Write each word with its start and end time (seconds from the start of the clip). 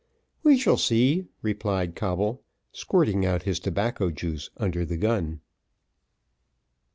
"We 0.41 0.57
shall 0.57 0.77
see," 0.77 1.27
replied 1.43 1.93
Coble, 1.95 2.41
squirting 2.71 3.23
out 3.23 3.43
his 3.43 3.59
tobacco 3.59 4.09
juice 4.09 4.49
under 4.57 4.83
the 4.83 4.97
gun. 4.97 5.41